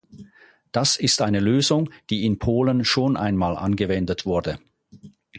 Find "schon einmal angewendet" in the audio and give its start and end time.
2.85-4.25